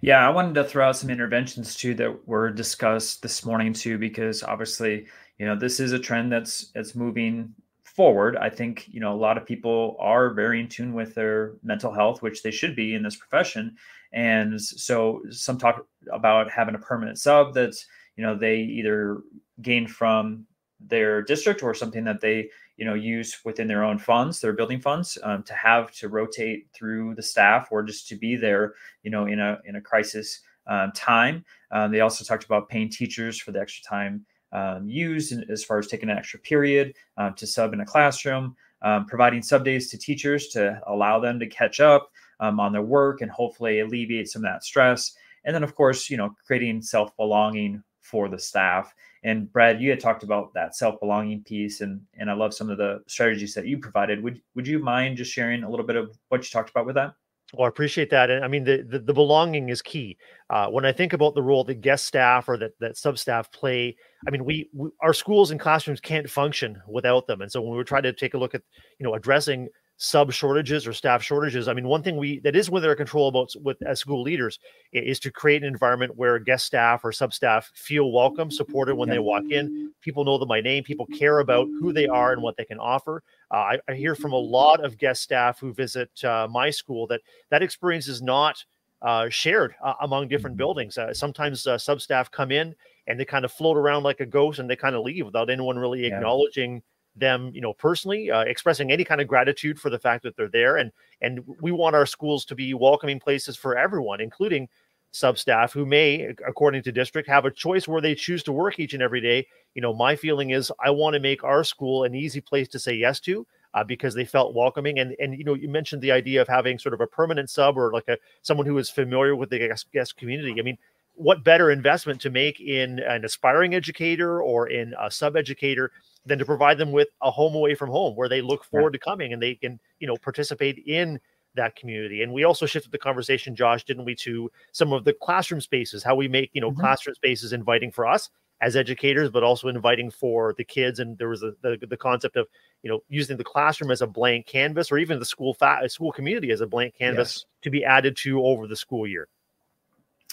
yeah 0.02 0.26
i 0.28 0.30
wanted 0.30 0.54
to 0.54 0.64
throw 0.64 0.88
out 0.88 0.96
some 0.96 1.10
interventions 1.10 1.76
too 1.76 1.94
that 1.94 2.28
were 2.28 2.50
discussed 2.50 3.22
this 3.22 3.46
morning 3.46 3.74
too 3.74 3.98
because 3.98 4.44
obviously 4.44 5.08
you 5.38 5.46
know 5.46 5.56
this 5.56 5.80
is 5.80 5.92
a 5.92 6.00
trend 6.00 6.32
that's 6.32 6.72
that's 6.74 6.96
moving 6.96 7.54
forward, 8.00 8.38
I 8.38 8.50
think 8.50 8.88
you 8.88 9.02
know 9.02 9.14
a 9.14 9.24
lot 9.28 9.38
of 9.38 9.46
people 9.46 9.98
are 10.00 10.34
very 10.34 10.62
in 10.62 10.70
tune 10.70 10.94
with 10.94 11.16
their 11.16 11.56
mental 11.64 11.92
health, 11.92 12.22
which 12.22 12.44
they 12.44 12.50
should 12.50 12.74
be 12.74 12.96
in 12.96 13.04
this 13.04 13.18
profession. 13.18 13.76
And 14.14 14.62
so 14.62 15.22
some 15.32 15.58
talk 15.58 15.86
about 16.10 16.50
having 16.50 16.76
a 16.76 16.80
permanent 16.80 17.20
sub 17.20 17.54
that's 17.54 17.86
you 18.20 18.26
know 18.26 18.36
they 18.36 18.58
either 18.58 19.22
gain 19.62 19.88
from 19.88 20.46
their 20.82 21.22
district 21.22 21.64
or 21.64 21.74
something 21.74 22.04
that 22.04 22.20
they 22.20 22.50
you 22.76 22.84
know 22.84 22.96
use 22.96 23.40
within 23.46 23.66
their 23.66 23.86
own 23.86 23.98
funds 23.98 24.42
their 24.42 24.52
building 24.52 24.82
funds 24.82 25.18
um, 25.24 25.42
to 25.44 25.54
have 25.54 25.90
to 25.92 26.10
rotate 26.10 26.68
through 26.74 27.16
the 27.16 27.24
staff 27.24 27.70
or 27.72 27.82
just 27.82 28.10
to 28.10 28.18
be 28.18 28.36
there 28.36 28.74
you 29.04 29.10
know 29.10 29.26
in 29.26 29.40
a 29.40 29.58
in 29.64 29.78
a 29.78 29.82
crisis 29.82 30.42
um, 30.68 30.92
time 30.92 31.46
um, 31.72 31.94
they 31.94 32.02
also 32.02 32.26
talked 32.26 32.44
about 32.44 32.68
paying 32.68 32.90
teachers 32.90 33.40
for 33.40 33.54
the 33.54 33.60
extra 33.62 33.84
time 33.90 34.26
um, 34.52 34.90
used 34.90 35.34
as 35.50 35.64
far 35.64 35.80
as 35.80 35.88
taking 35.88 36.10
an 36.10 36.18
extra 36.18 36.42
period 36.42 36.94
uh, 37.18 37.30
to 37.32 37.46
sub 37.46 37.74
in 37.74 37.82
a 37.82 37.86
classroom, 37.86 38.56
um, 38.82 39.06
providing 39.06 39.44
sub 39.44 39.64
days 39.64 39.90
to 39.92 39.98
teachers 39.98 40.48
to 40.48 40.82
allow 40.88 41.20
them 41.20 41.40
to 41.40 41.48
catch 41.48 41.80
up 41.80 42.10
um, 42.40 42.60
on 42.60 42.74
their 42.74 42.82
work 42.82 43.22
and 43.22 43.30
hopefully 43.30 43.82
alleviate 43.82 44.28
some 44.28 44.44
of 44.44 44.52
that 44.52 44.64
stress. 44.64 45.14
And 45.46 45.56
then, 45.56 45.64
of 45.64 45.76
course, 45.76 46.10
you 46.10 46.18
know, 46.18 46.36
creating 46.46 46.82
self 46.82 47.16
belonging 47.16 47.84
for 48.10 48.30
the 48.30 48.40
staff. 48.40 48.94
And 49.24 49.52
Brad, 49.52 49.82
you 49.82 49.90
had 49.90 50.00
talked 50.00 50.24
about 50.24 50.54
that 50.54 50.76
self 50.76 51.00
belonging 51.00 51.44
piece, 51.44 51.82
and 51.82 52.02
and 52.18 52.30
I 52.30 52.34
love 52.34 52.54
some 52.54 52.70
of 52.70 52.78
the 52.78 53.02
strategies 53.08 53.54
that 53.54 53.68
you 53.68 53.78
provided. 53.78 54.24
Would 54.24 54.42
would 54.56 54.68
you 54.68 54.80
mind 54.80 55.18
just 55.18 55.32
sharing 55.32 55.64
a 55.64 55.70
little 55.70 55.86
bit 55.86 55.96
of 55.96 56.18
what 56.30 56.42
you 56.42 56.50
talked 56.50 56.70
about 56.70 56.86
with 56.86 56.96
that? 56.96 57.14
Well, 57.54 57.66
I 57.66 57.70
appreciate 57.70 58.12
that. 58.12 58.30
And 58.30 58.46
I 58.46 58.48
mean, 58.48 58.64
the, 58.64 58.86
the, 58.88 59.00
the 59.00 59.14
belonging 59.14 59.70
is 59.70 59.82
key. 59.82 60.18
Uh, 60.52 60.68
when 60.68 60.86
I 60.86 60.92
think 60.92 61.14
about 61.14 61.34
the 61.34 61.42
role 61.42 61.64
that 61.64 61.82
guest 61.82 62.06
staff 62.06 62.48
or 62.48 62.58
that, 62.58 62.74
that 62.80 62.96
sub 62.96 63.18
staff 63.18 63.52
play, 63.52 63.96
I 64.28 64.32
mean, 64.32 64.46
we, 64.46 64.70
we, 64.72 64.90
our 65.02 65.14
schools 65.14 65.50
and 65.50 65.60
classrooms 65.60 66.00
can't 66.00 66.30
function 66.30 66.80
without 66.88 67.26
them. 67.26 67.42
And 67.42 67.52
so 67.52 67.62
when 67.62 67.72
we 67.72 67.78
were 67.78 67.84
trying 67.84 68.04
to 68.04 68.14
take 68.14 68.36
a 68.36 68.38
look 68.38 68.54
at, 68.54 68.62
you 69.00 69.04
know, 69.04 69.16
addressing 69.16 69.68
sub 70.02 70.32
shortages 70.32 70.88
or 70.88 70.94
staff 70.94 71.22
shortages. 71.22 71.68
I 71.68 71.74
mean, 71.74 71.86
one 71.86 72.02
thing 72.02 72.16
we 72.16 72.40
that 72.40 72.56
is 72.56 72.70
within 72.70 72.90
our 72.90 72.96
control 72.96 73.28
about 73.28 73.54
with 73.62 73.82
as 73.84 74.00
school 74.00 74.24
leaders 74.24 74.58
is 74.94 75.20
to 75.20 75.30
create 75.32 75.62
an 75.62 75.68
environment 75.68 76.16
where 76.16 76.40
guest 76.40 76.66
staff 76.66 77.02
or 77.04 77.12
sub 77.12 77.34
staff 77.34 77.70
feel 77.76 78.12
welcome, 78.12 78.50
supported 78.50 78.96
when 78.96 79.10
they 79.10 79.20
walk 79.20 79.44
in. 79.52 79.92
People 80.02 80.24
know 80.24 80.38
them 80.38 80.48
by 80.48 80.62
name. 80.62 80.86
People 80.86 81.06
care 81.08 81.40
about 81.40 81.68
who 81.82 81.92
they 81.92 82.08
are 82.08 82.32
and 82.32 82.42
what 82.42 82.56
they 82.56 82.64
can 82.64 82.80
offer. 82.80 83.22
Uh, 83.52 83.58
I, 83.58 83.80
I, 83.90 83.94
hear 83.94 84.16
from 84.16 84.32
a 84.32 84.38
lot 84.38 84.86
of 84.86 84.98
guest 84.98 85.22
staff 85.22 85.60
who 85.60 85.74
visit 85.74 86.24
uh, 86.24 86.48
my 86.50 86.70
school 86.70 87.06
that 87.08 87.20
that 87.50 87.62
experience 87.62 88.08
is 88.08 88.22
not 88.22 88.64
uh, 89.02 89.28
shared 89.28 89.76
uh, 89.84 89.96
among 90.02 90.30
different 90.30 90.54
mm-hmm. 90.54 90.60
buildings. 90.60 90.98
Uh, 90.98 91.14
sometimes 91.14 91.68
uh, 91.68 91.78
sub 91.78 92.00
staff 92.00 92.32
come 92.32 92.52
in 92.52 92.74
and 93.08 93.20
they 93.20 93.26
kind 93.26 93.44
of 93.44 93.52
float 93.52 93.76
around 93.76 94.04
like 94.04 94.22
a 94.22 94.26
ghost 94.26 94.60
and 94.60 94.70
they 94.70 94.78
kind 94.78 94.96
of 94.96 95.04
leave 95.04 95.26
without 95.26 95.50
anyone 95.50 95.78
really 95.78 96.08
yeah. 96.08 96.16
acknowledging 96.16 96.82
them, 97.20 97.52
you 97.54 97.62
know, 97.62 97.74
personally, 97.74 98.32
uh, 98.32 98.42
expressing 98.42 98.92
any 98.92 99.04
kind 99.04 99.22
of 99.22 99.28
gratitude 99.28 99.80
for 99.80 99.90
the 99.90 100.00
fact 100.00 100.24
that 100.24 100.36
they're 100.36 100.50
there. 100.50 100.78
And 100.78 100.92
and 101.22 101.42
we 101.62 101.72
want 101.72 101.96
our 101.96 102.06
schools 102.06 102.46
to 102.46 102.56
be 102.56 102.74
welcoming 102.74 103.20
places 103.20 103.56
for 103.58 103.78
everyone, 103.78 104.22
including 104.22 104.70
sub 105.12 105.38
staff 105.38 105.74
who 105.74 105.86
may, 105.86 106.34
according 106.48 106.84
to 106.84 106.92
district, 106.92 107.28
have 107.28 107.46
a 107.46 107.52
choice 107.52 107.88
where 107.88 108.02
they 108.02 108.14
choose 108.14 108.44
to 108.44 108.52
work 108.52 108.80
each 108.80 108.94
and 108.94 109.02
every 109.02 109.22
day. 109.22 109.48
You 109.74 109.82
know, 109.82 109.94
my 109.94 110.16
feeling 110.16 110.52
is 110.52 110.72
I 110.84 110.92
want 110.92 111.16
to 111.16 111.20
make 111.20 111.44
our 111.44 111.64
school 111.64 112.04
an 112.04 112.16
easy 112.16 112.42
place 112.42 112.68
to 112.70 112.80
say 112.80 112.94
yes 112.94 113.20
to. 113.22 113.46
Uh, 113.76 113.84
because 113.84 114.16
they 114.16 114.26
felt 114.26 114.56
welcoming, 114.56 114.98
and 114.98 115.16
and 115.20 115.38
you 115.38 115.44
know 115.44 115.54
you 115.54 115.70
mentioned 115.70 116.02
the 116.02 116.12
idea 116.12 116.42
of 116.42 116.48
having 116.48 116.80
sort 116.80 116.92
of 116.92 117.02
a 117.02 117.06
permanent 117.06 117.52
sub 117.52 117.78
or 117.78 117.94
like 117.94 118.08
a 118.08 118.18
someone 118.42 118.66
who 118.66 118.76
is 118.80 118.90
familiar 118.90 119.36
with 119.36 119.52
the 119.52 119.60
guest, 119.60 119.86
guest 119.94 120.18
community. 120.18 120.56
I 120.58 120.64
mean, 120.64 120.76
what 121.20 121.44
better 121.44 121.70
investment 121.70 122.22
to 122.22 122.30
make 122.30 122.62
in 122.62 123.00
an 123.00 123.26
aspiring 123.26 123.76
educator 123.76 124.42
or 124.42 124.70
in 124.70 124.96
a 124.98 125.12
sub 125.12 125.36
educator 125.36 125.92
than 126.26 126.40
to 126.40 126.46
provide 126.46 126.78
them 126.78 126.92
with 126.92 127.08
a 127.22 127.32
home 127.32 127.56
away 127.56 127.76
from 127.76 127.90
home 127.90 128.16
where 128.16 128.30
they 128.30 128.42
look 128.42 128.64
forward 128.64 128.94
to 128.94 129.00
coming 129.00 129.34
and 129.34 129.42
they 129.42 129.56
can, 129.56 129.80
you 130.00 130.08
know, 130.08 130.18
participate 130.18 130.84
in 130.86 131.20
that 131.56 131.76
community. 131.76 132.22
And 132.22 132.34
we 132.34 132.44
also 132.44 132.66
shifted 132.66 132.92
the 132.92 132.98
conversation, 132.98 133.56
Josh, 133.56 133.84
didn't 133.84 134.06
we, 134.06 134.16
to 134.16 134.52
some 134.72 134.94
of 134.94 135.04
the 135.04 135.14
classroom 135.14 135.62
spaces, 135.62 136.04
how 136.04 136.16
we 136.16 136.28
make, 136.28 136.52
you 136.54 136.62
know, 136.62 136.72
mm-hmm. 136.72 136.82
classroom 136.82 137.16
spaces 137.16 137.54
inviting 137.54 137.92
for 137.92 138.06
us 138.06 138.30
as 138.62 138.76
educators, 138.76 139.30
but 139.30 139.44
also 139.44 139.70
inviting 139.70 140.12
for 140.12 140.54
the 140.58 140.64
kids. 140.64 141.00
And 141.00 141.18
there 141.18 141.30
was 141.30 141.44
a, 141.44 141.54
the, 141.62 141.78
the 141.90 141.98
concept 141.98 142.36
of, 142.36 142.48
you 142.84 142.90
know, 142.90 143.00
using 143.08 143.38
the 143.38 143.44
classroom 143.44 143.90
as 143.90 144.02
a 144.02 144.08
blank 144.08 144.46
canvas 144.46 144.92
or 144.92 144.98
even 144.98 145.18
the 145.18 145.26
school 145.26 145.54
fa- 145.54 145.88
school 145.88 146.12
community 146.12 146.52
as 146.52 146.62
a 146.62 146.68
blank 146.68 146.96
canvas 146.96 147.38
yes. 147.38 147.46
to 147.64 147.70
be 147.70 147.84
added 147.84 148.18
to 148.18 148.44
over 148.44 148.68
the 148.68 148.76
school 148.76 149.08
year. 149.08 149.28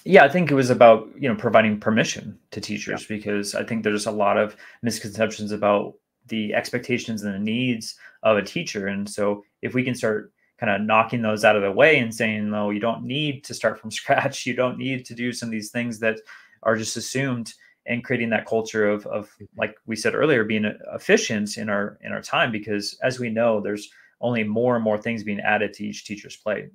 Yeah, 0.07 0.25
I 0.25 0.29
think 0.29 0.53
it 0.53 0.55
was 0.55 0.71
about 0.71 1.09
you 1.19 1.29
know 1.29 1.35
providing 1.35 1.81
permission 1.81 2.39
to 2.53 2.61
teachers 2.61 3.03
yeah. 3.03 3.17
because 3.17 3.57
I 3.57 3.65
think 3.65 3.83
there's 3.83 4.07
a 4.07 4.13
lot 4.13 4.39
of 4.39 4.57
misconceptions 4.83 5.51
about 5.51 5.95
the 6.29 6.55
expectations 6.55 7.25
and 7.25 7.35
the 7.35 7.41
needs 7.41 7.97
of 8.23 8.37
a 8.37 8.43
teacher, 8.43 8.87
and 8.87 9.11
so 9.11 9.43
if 9.63 9.75
we 9.75 9.83
can 9.83 9.97
start 9.97 10.33
kind 10.59 10.71
of 10.71 10.87
knocking 10.87 11.23
those 11.23 11.45
out 11.45 11.57
of 11.57 11.63
the 11.63 11.73
way 11.73 11.99
and 11.99 12.15
saying, 12.15 12.49
no, 12.49 12.71
you 12.71 12.79
don't 12.79 13.03
need 13.03 13.43
to 13.45 13.53
start 13.53 13.81
from 13.81 13.91
scratch, 14.01 14.47
you 14.47 14.55
don't 14.55 14.79
need 14.79 15.05
to 15.07 15.15
do 15.15 15.33
some 15.33 15.49
of 15.49 15.53
these 15.53 15.73
things 15.73 15.99
that 15.99 16.21
are 16.63 16.77
just 16.77 16.97
assumed, 16.97 17.55
and 17.87 18.05
creating 18.05 18.31
that 18.31 18.47
culture 18.47 18.89
of 18.89 19.05
of 19.07 19.27
mm-hmm. 19.31 19.59
like 19.59 19.75
we 19.87 19.97
said 19.97 20.15
earlier, 20.15 20.45
being 20.45 20.73
efficient 20.95 21.59
in 21.59 21.69
our 21.69 21.99
in 22.03 22.13
our 22.13 22.23
time 22.23 22.53
because 22.53 22.97
as 23.03 23.19
we 23.19 23.29
know, 23.29 23.61
there's 23.61 23.91
only 24.21 24.45
more 24.45 24.77
and 24.77 24.85
more 24.85 24.99
things 24.99 25.25
being 25.25 25.41
added 25.41 25.73
to 25.75 25.85
each 25.85 26.05
teacher's 26.05 26.37
plate. 26.37 26.69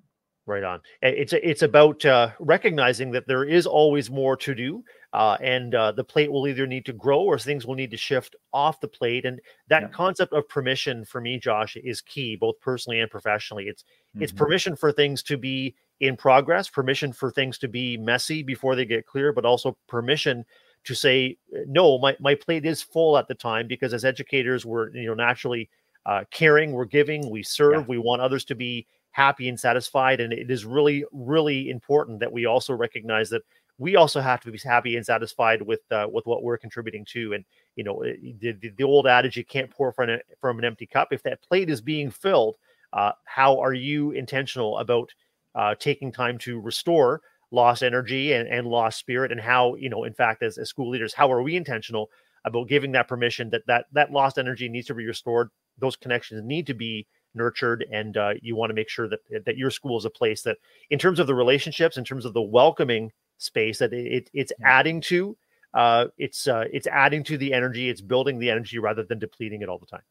Right 0.48 0.64
on. 0.64 0.82
It's 1.04 1.34
it's 1.34 1.62
about 1.62 2.04
uh, 2.04 2.32
recognizing 2.40 3.12
that 3.12 3.28
there 3.28 3.44
is 3.44 3.68
always 3.68 4.10
more 4.10 4.36
to 4.38 4.56
do, 4.56 4.84
uh, 5.14 5.38
and 5.40 5.76
uh, 5.76 5.92
the 5.92 6.04
plate 6.04 6.32
will 6.32 6.48
either 6.48 6.66
need 6.66 6.84
to 6.88 6.94
grow 6.94 7.22
or 7.22 7.38
things 7.38 7.68
will 7.68 7.76
need 7.76 7.92
to 7.92 7.98
shift 7.98 8.36
off 8.52 8.80
the 8.80 8.88
plate. 8.88 9.24
And 9.24 9.40
that 9.68 9.84
yeah. 9.84 9.88
concept 9.90 10.34
of 10.34 10.50
permission 10.50 11.06
for 11.06 11.22
me, 11.22 11.38
Josh, 11.38 11.78
is 11.78 12.02
key, 12.02 12.36
both 12.36 12.60
personally 12.60 13.00
and 13.02 13.12
professionally. 13.12 13.66
It's 13.66 13.84
mm-hmm. 13.84 14.24
it's 14.24 14.32
permission 14.32 14.76
for 14.76 14.92
things 14.92 15.22
to 15.24 15.38
be 15.38 15.76
in 16.00 16.18
progress, 16.18 16.68
permission 16.68 17.14
for 17.14 17.30
things 17.30 17.60
to 17.60 17.68
be 17.68 17.96
messy 17.98 18.42
before 18.42 18.76
they 18.76 18.86
get 18.86 19.06
clear, 19.06 19.32
but 19.32 19.46
also 19.46 19.78
permission 19.88 20.44
to 20.86 20.96
say 20.96 21.38
no. 21.68 22.00
My 22.00 22.18
my 22.20 22.34
plate 22.34 22.66
is 22.66 22.82
full 22.82 23.16
at 23.16 23.28
the 23.28 23.36
time 23.36 23.68
because 23.68 23.94
as 23.94 24.04
educators, 24.04 24.66
we're 24.66 24.90
you 24.90 25.06
know 25.06 25.14
naturally 25.14 25.70
uh, 26.06 26.24
caring, 26.32 26.72
we're 26.72 26.86
giving, 26.86 27.30
we 27.30 27.44
serve, 27.44 27.74
yeah. 27.74 27.86
we 27.88 27.98
want 28.00 28.22
others 28.24 28.44
to 28.46 28.56
be 28.56 28.88
happy 29.12 29.50
and 29.50 29.60
satisfied. 29.60 30.20
And 30.20 30.34
it 30.34 30.50
is 30.50 30.66
really, 30.66 31.06
really 31.12 31.70
important 31.70 32.20
that 32.20 32.32
we 32.32 32.46
also 32.46 32.74
recognize 32.74 33.30
that 33.30 33.44
we 33.78 33.96
also 33.96 34.22
have 34.22 34.42
to 34.42 34.52
be 34.52 34.60
happy 34.64 34.96
and 34.96 35.06
satisfied 35.06 35.62
with 35.62 35.82
uh, 35.92 36.08
with 36.12 36.26
what 36.26 36.44
we're 36.44 36.58
contributing 36.58 37.06
to. 37.06 37.34
And 37.34 37.44
you 37.76 37.84
know, 37.84 38.04
the, 38.04 38.52
the, 38.54 38.70
the 38.78 38.84
old 38.84 39.08
adage, 39.08 39.38
you 39.38 39.46
can't 39.46 39.72
pour 39.72 39.92
from 39.92 40.10
from 40.40 40.60
an 40.60 40.66
empty 40.66 40.86
cup. 40.86 41.10
If 41.12 41.24
that 41.24 41.42
plate 41.42 41.70
is 41.70 41.82
being 41.82 42.12
filled, 42.12 42.58
uh, 42.94 43.14
how 43.26 43.60
are 43.60 43.74
you 43.74 44.12
intentional 44.12 44.78
about 44.78 45.10
uh, 45.56 45.76
taking 45.76 46.12
time 46.12 46.38
to 46.40 46.60
restore 46.60 47.22
lost 47.52 47.84
energy 47.84 48.34
and, 48.34 48.48
and 48.48 48.68
lost 48.68 49.00
spirit? 49.00 49.32
And 49.32 49.42
how, 49.42 49.76
you 49.76 49.90
know, 49.90 50.04
in 50.04 50.14
fact, 50.14 50.44
as, 50.44 50.58
as 50.58 50.70
school 50.70 50.90
leaders, 50.90 51.14
how 51.14 51.32
are 51.32 51.42
we 51.42 51.56
intentional 51.56 52.10
about 52.46 52.70
giving 52.70 52.92
that 52.92 53.08
permission 53.08 53.50
that 53.50 53.66
that 53.68 53.86
that 53.94 54.12
lost 54.12 54.38
energy 54.38 54.70
needs 54.70 54.88
to 54.88 54.94
be 54.94 55.06
restored? 55.06 55.50
Those 55.80 55.96
connections 55.96 56.44
need 56.46 56.68
to 56.68 56.76
be 56.76 57.08
nurtured 57.34 57.86
and 57.92 58.18
uh, 58.18 58.34
you 58.42 58.56
want 58.56 58.70
to 58.70 58.74
make 58.74 58.90
sure 58.90 59.08
that 59.08 59.20
that 59.46 59.58
your 59.58 59.70
school 59.70 59.98
is 59.98 60.06
a 60.06 60.10
place 60.10 60.42
that 60.42 60.58
in 60.90 61.00
terms 61.00 61.20
of 61.20 61.28
the 61.28 61.36
relationships 61.36 61.98
in 61.98 62.04
terms 62.04 62.26
of 62.26 62.34
the 62.34 62.42
welcoming 62.42 63.12
space 63.38 63.80
that 63.80 63.94
it, 63.94 64.30
it's 64.34 64.52
adding 64.64 65.02
to 65.02 65.36
uh, 65.74 66.08
it's 66.18 66.48
uh, 66.48 66.66
it's 66.72 66.88
adding 66.88 67.24
to 67.24 67.38
the 67.38 67.54
energy 67.54 67.90
it's 67.90 68.02
building 68.02 68.40
the 68.40 68.50
energy 68.50 68.78
rather 68.80 69.04
than 69.04 69.20
depleting 69.20 69.62
it 69.62 69.70
all 69.70 69.80
the 69.80 69.86
time. 69.86 70.04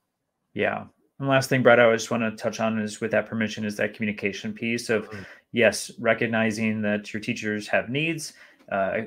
Yeah. 0.54 0.84
And 1.18 1.28
last 1.28 1.50
thing 1.50 1.62
brad 1.62 1.78
i 1.78 1.92
just 1.92 2.10
want 2.10 2.22
to 2.22 2.30
touch 2.42 2.60
on 2.60 2.78
is 2.78 3.00
with 3.02 3.10
that 3.10 3.26
permission 3.26 3.66
is 3.66 3.76
that 3.76 3.92
communication 3.92 4.54
piece 4.54 4.88
of 4.88 5.06
mm-hmm. 5.10 5.22
yes 5.52 5.90
recognizing 5.98 6.80
that 6.80 7.12
your 7.12 7.20
teachers 7.20 7.68
have 7.68 7.90
needs 7.90 8.32
uh, 8.72 9.02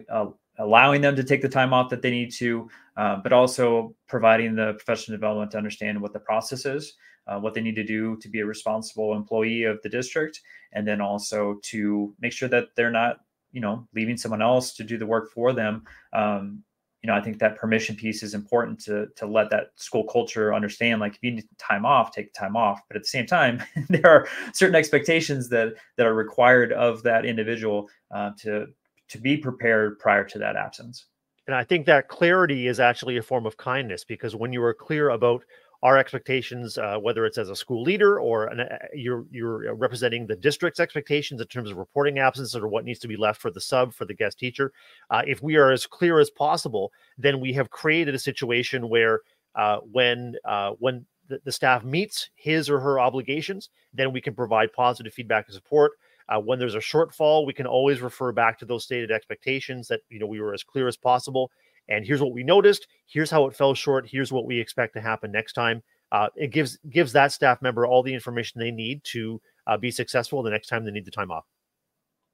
allowing 0.60 1.02
them 1.02 1.16
to 1.16 1.24
take 1.24 1.42
the 1.42 1.50
time 1.50 1.74
off 1.74 1.90
that 1.90 2.04
they 2.04 2.12
need 2.12 2.32
to 2.32 2.70
uh, 2.98 3.16
but 3.16 3.34
also 3.34 3.96
providing 4.08 4.54
the 4.56 4.74
professional 4.74 5.18
development 5.18 5.50
to 5.52 5.58
understand 5.58 6.00
what 6.00 6.14
the 6.14 6.20
process 6.20 6.68
is 6.68 6.94
uh, 7.28 7.40
what 7.40 7.54
they 7.54 7.62
need 7.62 7.76
to 7.76 7.84
do 7.84 8.18
to 8.18 8.30
be 8.30 8.40
a 8.40 8.46
responsible 8.46 9.16
employee 9.16 9.64
of 9.64 9.82
the 9.82 9.90
district, 9.90 10.42
and 10.74 10.88
then 10.88 11.02
also 11.02 11.60
to 11.64 12.14
make 12.20 12.34
sure 12.34 12.50
that 12.50 12.70
they're 12.76 12.92
not, 12.92 13.18
you 13.52 13.62
know, 13.62 13.88
leaving 13.94 14.18
someone 14.18 14.42
else 14.42 14.74
to 14.76 14.84
do 14.84 14.98
the 14.98 15.06
work 15.06 15.32
for 15.32 15.54
them. 15.54 15.84
Um, 16.14 16.64
you 17.02 17.08
know, 17.08 17.16
I 17.16 17.22
think 17.22 17.38
that 17.40 17.58
permission 17.58 17.98
piece 17.98 18.24
is 18.24 18.34
important 18.34 18.80
to 18.86 19.08
to 19.18 19.26
let 19.26 19.50
that 19.50 19.72
school 19.76 20.06
culture 20.06 20.54
understand. 20.54 21.02
Like, 21.02 21.16
if 21.16 21.20
you 21.22 21.32
need 21.32 21.46
time 21.58 21.86
off, 21.86 22.14
take 22.14 22.34
time 22.34 22.56
off. 22.56 22.80
But 22.88 22.96
at 22.96 23.04
the 23.04 23.10
same 23.10 23.26
time, 23.26 23.62
there 23.90 24.08
are 24.08 24.28
certain 24.54 24.76
expectations 24.76 25.50
that 25.50 25.74
that 25.98 26.06
are 26.06 26.14
required 26.14 26.72
of 26.72 27.04
that 27.04 27.26
individual 27.26 27.90
uh, 28.12 28.32
to 28.40 28.68
to 29.10 29.18
be 29.18 29.38
prepared 29.38 30.00
prior 30.00 30.24
to 30.24 30.40
that 30.40 30.56
absence. 30.56 31.06
And 31.46 31.56
I 31.56 31.64
think 31.64 31.86
that 31.86 32.08
clarity 32.08 32.68
is 32.68 32.80
actually 32.80 33.18
a 33.18 33.22
form 33.22 33.46
of 33.46 33.58
kindness 33.58 34.06
because 34.06 34.36
when 34.36 34.54
you 34.54 34.64
are 34.64 34.74
clear 34.74 35.10
about 35.10 35.44
our 35.84 35.98
expectations, 35.98 36.78
uh, 36.78 36.98
whether 36.98 37.26
it's 37.26 37.38
as 37.38 37.50
a 37.50 37.56
school 37.56 37.84
leader 37.84 38.18
or 38.18 38.48
an, 38.48 38.62
uh, 38.62 38.78
you're 38.94 39.26
you're 39.30 39.76
representing 39.76 40.26
the 40.26 40.36
district's 40.36 40.80
expectations 40.80 41.42
in 41.42 41.48
terms 41.48 41.70
of 41.70 41.76
reporting 41.76 42.20
absences 42.20 42.56
or 42.56 42.70
what 42.70 42.86
needs 42.86 43.00
to 43.00 43.08
be 43.08 43.18
left 43.18 43.42
for 43.42 43.52
the 43.52 43.60
sub 43.60 43.94
for 43.94 44.06
the 44.06 44.14
guest 44.14 44.40
teacher. 44.40 44.72
Uh, 45.10 45.22
if 45.28 45.44
we 45.44 45.58
are 45.58 45.72
as 45.72 45.86
clear 45.86 46.20
as 46.20 46.30
possible, 46.30 46.94
then 47.18 47.42
we 47.42 47.52
have 47.52 47.70
created 47.70 48.16
a 48.16 48.20
situation 48.20 48.88
where 48.88 49.20
uh, 49.56 49.80
when 49.92 50.36
uh, 50.46 50.72
when 50.80 51.06
the, 51.28 51.42
the, 51.44 51.52
staff 51.52 51.84
meets 51.84 52.30
his 52.36 52.70
or 52.70 52.80
her 52.80 52.98
obligations, 52.98 53.70
then 53.94 54.14
we 54.14 54.22
can 54.22 54.34
provide 54.34 54.72
positive 54.72 55.14
feedback 55.14 55.46
and 55.48 55.54
support. 55.54 55.92
Uh, 56.30 56.40
when 56.40 56.60
there's 56.60 56.76
a 56.76 56.80
shortfall, 56.80 57.46
we 57.46 57.54
can 57.54 57.68
always 57.68 58.00
refer 58.00 58.32
back 58.32 58.58
to 58.58 58.66
those 58.66 58.86
stated 58.86 59.12
expectations 59.12 59.90
that 59.90 60.00
you 60.08 60.18
know 60.18 60.28
we 60.28 60.40
were 60.40 60.54
as 60.54 60.64
clear 60.64 60.88
as 60.88 60.96
possible 60.96 61.52
and 61.90 62.06
here's 62.06 62.22
what 62.22 62.34
we 62.34 62.44
noticed 62.44 62.88
here's 63.06 63.32
how 63.32 63.46
it 63.46 63.56
fell 63.56 63.74
short 63.74 64.08
here's 64.10 64.32
what 64.32 64.46
we 64.46 64.60
expect 64.60 64.94
to 64.94 65.02
happen 65.02 65.32
next 65.32 65.54
time. 65.54 65.82
Uh, 66.12 66.28
it 66.36 66.52
gives 66.52 66.78
gives 66.90 67.12
that 67.14 67.32
staff 67.32 67.62
member 67.62 67.86
all 67.88 68.04
the 68.04 68.14
information 68.14 68.60
they 68.60 68.72
need 68.72 69.04
to 69.04 69.42
uh, 69.68 69.78
be 69.78 69.90
successful 69.90 70.44
the 70.44 70.50
next 70.50 70.68
time 70.68 70.86
they 70.86 70.92
need 70.92 71.06
the 71.06 71.12
time 71.12 71.32
off. 71.32 71.46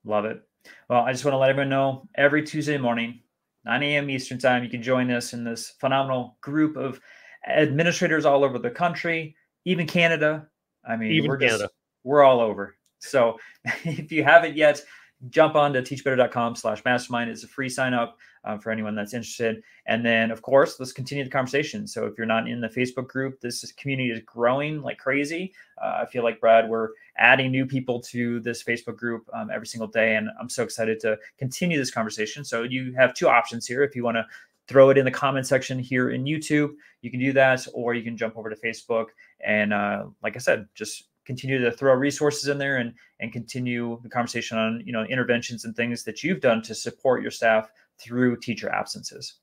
Love 0.04 0.26
it. 0.26 0.42
Well 0.90 1.02
i 1.02 1.12
just 1.12 1.24
want 1.24 1.34
to 1.34 1.38
let 1.38 1.50
everyone 1.50 1.70
know 1.70 2.08
every 2.16 2.44
tuesday 2.44 2.78
morning 2.78 3.22
9 3.66 3.82
a.m 3.82 4.10
eastern 4.10 4.38
time 4.38 4.64
you 4.64 4.70
can 4.70 4.84
join 4.84 5.10
us 5.10 5.34
in 5.34 5.44
this 5.44 5.70
phenomenal 5.80 6.38
group 6.42 6.76
of 6.76 7.00
administrators 7.48 8.26
all 8.26 8.44
over 8.44 8.60
the 8.60 8.70
country 8.70 9.36
even 9.66 9.88
canada. 9.88 10.48
I 10.88 10.96
mean 10.96 11.12
even 11.12 11.30
we're 11.30 11.38
canada. 11.38 11.64
just, 11.64 11.74
we're 12.04 12.24
all 12.24 12.40
over. 12.40 12.76
So 13.00 13.38
if 13.84 14.12
you 14.12 14.24
haven't 14.24 14.56
yet 14.56 14.84
jump 15.30 15.56
on 15.56 15.74
to 15.74 15.82
teachbetter.com 15.82 16.56
slash 16.56 16.84
mastermind 16.86 17.30
it's 17.30 17.44
a 17.44 17.48
free 17.48 17.68
sign 17.68 17.94
up 17.94 18.18
um, 18.46 18.60
for 18.60 18.72
anyone 18.72 18.96
that's 18.96 19.14
interested. 19.14 19.62
And 19.86 20.06
then, 20.06 20.32
of 20.32 20.42
course, 20.42 20.80
let's 20.80 20.94
continue 20.94 21.24
the 21.24 21.30
conversation. 21.30 21.86
So 21.88 22.06
if 22.06 22.18
you're 22.18 22.26
not 22.26 22.48
in 22.48 22.62
the 22.62 22.70
Facebook 22.70 23.08
group, 23.08 23.42
this 23.42 23.70
community 23.74 24.12
is 24.12 24.22
growing 24.26 24.82
like 24.82 24.98
crazy. 24.98 25.54
Uh, 25.82 26.04
I 26.04 26.06
feel 26.06 26.24
like, 26.24 26.40
Brad, 26.40 26.70
we're 26.70 26.90
adding 27.18 27.52
new 27.52 27.66
people 27.66 28.00
to 28.02 28.40
this 28.40 28.64
Facebook 28.64 28.96
group 28.96 29.28
um, 29.34 29.50
every 29.54 29.68
single 29.68 29.88
day. 29.88 30.16
And 30.16 30.30
I'm 30.40 30.50
so 30.50 30.64
excited 30.64 31.00
to 31.02 31.18
continue 31.38 31.78
this 31.78 31.92
conversation. 31.92 32.46
So 32.46 32.64
you 32.64 32.94
have 32.94 33.14
two 33.14 33.28
options 33.28 33.68
here. 33.68 33.84
If 33.84 33.96
you 33.96 34.04
want 34.04 34.16
to 34.16 34.26
throw 34.68 34.90
it 34.90 34.98
in 34.98 35.04
the 35.04 35.12
comment 35.12 35.48
section 35.48 35.80
here 35.80 36.12
in 36.12 36.24
YouTube, 36.24 36.72
you 37.02 37.10
can 37.12 37.20
do 37.20 37.34
that, 37.34 37.66
or 37.74 37.94
you 37.94 38.04
can 38.04 38.16
jump 38.16 38.38
over 38.38 38.50
to 38.50 38.56
Facebook. 38.56 39.08
And 39.44 39.74
uh, 39.74 40.06
like 40.22 40.36
I 40.36 40.40
said, 40.40 40.68
just 40.76 41.06
continue 41.30 41.60
to 41.60 41.72
throw 41.72 41.94
resources 41.94 42.48
in 42.48 42.58
there 42.58 42.78
and 42.78 42.92
and 43.20 43.32
continue 43.32 44.00
the 44.02 44.10
conversation 44.10 44.58
on 44.58 44.82
you 44.84 44.92
know 44.92 45.04
interventions 45.04 45.64
and 45.64 45.76
things 45.76 46.04
that 46.04 46.24
you've 46.24 46.42
done 46.42 46.60
to 46.64 46.74
support 46.74 47.22
your 47.22 47.30
staff 47.30 47.70
through 48.00 48.36
teacher 48.38 48.68
absences. 48.70 49.36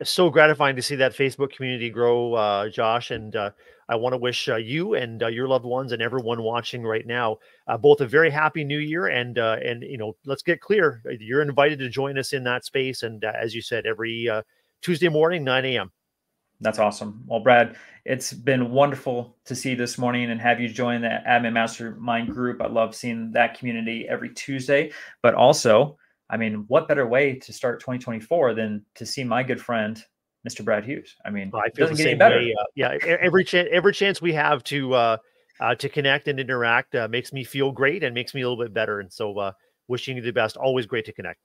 It's 0.00 0.10
so 0.10 0.30
gratifying 0.30 0.76
to 0.76 0.82
see 0.82 0.96
that 0.96 1.12
Facebook 1.12 1.52
community 1.52 1.90
grow, 1.90 2.32
uh, 2.32 2.70
Josh. 2.70 3.10
And 3.10 3.36
uh, 3.36 3.50
I 3.90 3.96
want 3.96 4.14
to 4.14 4.16
wish 4.16 4.48
uh, 4.48 4.56
you 4.56 4.94
and 4.94 5.22
uh, 5.22 5.26
your 5.26 5.46
loved 5.46 5.66
ones 5.66 5.92
and 5.92 6.00
everyone 6.00 6.42
watching 6.42 6.84
right 6.84 7.06
now 7.06 7.36
uh, 7.66 7.76
both 7.76 8.00
a 8.00 8.06
very 8.06 8.30
happy 8.30 8.64
New 8.64 8.78
Year. 8.78 9.08
And 9.08 9.38
uh, 9.38 9.58
and 9.62 9.82
you 9.82 9.98
know, 9.98 10.16
let's 10.24 10.42
get 10.42 10.62
clear. 10.62 11.02
You're 11.18 11.42
invited 11.42 11.80
to 11.80 11.90
join 11.90 12.16
us 12.16 12.32
in 12.32 12.44
that 12.44 12.64
space. 12.64 13.02
And 13.02 13.22
as 13.24 13.54
you 13.54 13.60
said, 13.60 13.84
every 13.84 14.26
Tuesday 14.80 15.10
morning, 15.10 15.44
9 15.44 15.66
a.m. 15.66 15.92
That's 16.60 16.78
awesome. 16.78 17.22
Well, 17.26 17.40
Brad, 17.40 17.76
it's 18.04 18.32
been 18.32 18.70
wonderful 18.70 19.36
to 19.46 19.54
see 19.54 19.74
this 19.74 19.96
morning 19.96 20.30
and 20.30 20.40
have 20.40 20.60
you 20.60 20.68
join 20.68 21.00
the 21.00 21.18
Admin 21.26 21.54
Mastermind 21.54 22.30
group. 22.30 22.60
I 22.60 22.66
love 22.66 22.94
seeing 22.94 23.32
that 23.32 23.58
community 23.58 24.06
every 24.08 24.34
Tuesday, 24.34 24.92
but 25.22 25.34
also 25.34 25.96
I 26.30 26.36
mean, 26.36 26.64
what 26.68 26.86
better 26.86 27.06
way 27.06 27.34
to 27.34 27.52
start 27.52 27.80
2024 27.80 28.54
than 28.54 28.86
to 28.94 29.04
see 29.04 29.24
my 29.24 29.42
good 29.42 29.60
friend, 29.60 30.02
Mr. 30.48 30.64
Brad 30.64 30.84
Hughes? 30.84 31.16
I 31.24 31.30
mean, 31.30 31.50
I 31.52 31.68
feel 31.70 31.88
the 31.88 31.96
same 31.96 32.18
way. 32.18 32.54
Uh, 32.58 32.64
yeah, 32.76 32.96
every 33.04 33.42
chance, 33.42 33.68
every 33.72 33.92
chance 33.92 34.22
we 34.22 34.32
have 34.32 34.62
to 34.64 34.94
uh, 34.94 35.16
uh, 35.58 35.74
to 35.74 35.88
connect 35.88 36.28
and 36.28 36.38
interact 36.38 36.94
uh, 36.94 37.08
makes 37.08 37.32
me 37.32 37.42
feel 37.42 37.72
great 37.72 38.04
and 38.04 38.14
makes 38.14 38.32
me 38.32 38.42
a 38.42 38.48
little 38.48 38.64
bit 38.64 38.72
better. 38.72 39.00
And 39.00 39.12
so, 39.12 39.36
uh, 39.38 39.52
wishing 39.88 40.16
you 40.16 40.22
the 40.22 40.30
best. 40.30 40.56
Always 40.56 40.86
great 40.86 41.04
to 41.06 41.12
connect. 41.12 41.40